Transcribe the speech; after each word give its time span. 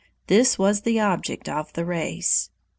This 0.25 0.57
was 0.57 0.81
the 0.81 0.99
object 0.99 1.47
of 1.47 1.71
the 1.73 1.85
race. 1.85 2.49